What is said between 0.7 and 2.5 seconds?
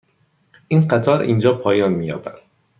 قطار اینجا پایان می یابد.